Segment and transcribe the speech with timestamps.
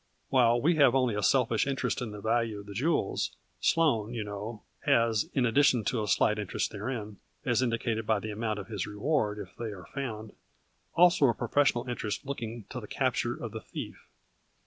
[0.29, 4.23] While we have only a selfish interest in the value of the jewels, Sloane, you
[4.23, 8.67] know, has, in addition to a slight interest therein, as indicated by the amount of
[8.67, 10.33] his reward if they are found,
[10.95, 14.07] also a professional interest looking to the capture of the thief.